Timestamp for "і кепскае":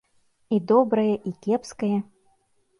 1.33-1.95